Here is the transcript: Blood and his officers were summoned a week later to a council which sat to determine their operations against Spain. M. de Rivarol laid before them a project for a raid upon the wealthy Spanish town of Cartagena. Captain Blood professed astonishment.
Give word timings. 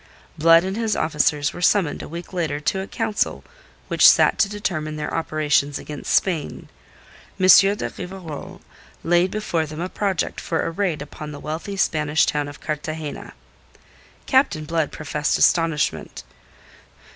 Blood 0.35 0.63
and 0.63 0.75
his 0.75 0.95
officers 0.95 1.53
were 1.53 1.61
summoned 1.61 2.01
a 2.01 2.07
week 2.09 2.33
later 2.33 2.59
to 2.59 2.81
a 2.81 2.87
council 2.87 3.43
which 3.87 4.09
sat 4.09 4.39
to 4.39 4.49
determine 4.49 4.95
their 4.95 5.13
operations 5.13 5.77
against 5.77 6.11
Spain. 6.11 6.69
M. 7.39 7.47
de 7.75 7.87
Rivarol 7.99 8.61
laid 9.03 9.29
before 9.29 9.67
them 9.67 9.79
a 9.79 9.89
project 9.89 10.41
for 10.41 10.65
a 10.65 10.71
raid 10.71 11.03
upon 11.03 11.31
the 11.31 11.39
wealthy 11.39 11.77
Spanish 11.77 12.25
town 12.25 12.47
of 12.47 12.59
Cartagena. 12.59 13.33
Captain 14.25 14.65
Blood 14.65 14.91
professed 14.91 15.37
astonishment. 15.37 16.23